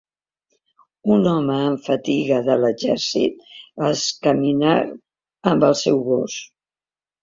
Un 1.15 1.29
home 1.31 1.57
amb 1.65 1.83
fatiga 1.89 2.41
de 2.49 2.57
l'exèrcit 2.63 3.47
és 3.93 4.09
caminar 4.27 4.77
amb 5.57 5.73
el 5.73 5.81
seu 5.87 6.07
gos 6.13 6.45